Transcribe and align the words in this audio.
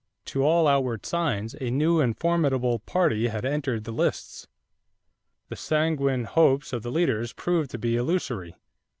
To 0.33 0.41
all 0.41 0.67
outward 0.67 1.05
signs 1.05 1.53
a 1.61 1.69
new 1.69 1.99
and 2.01 2.17
formidable 2.17 2.79
party 2.79 3.27
had 3.27 3.45
entered 3.45 3.83
the 3.83 3.91
lists. 3.91 4.47
The 5.49 5.55
sanguine 5.55 6.23
hopes 6.23 6.73
of 6.73 6.81
the 6.81 6.91
leaders 6.91 7.33
proved 7.33 7.69
to 7.69 7.77
be 7.77 7.97
illusory. 7.97 8.55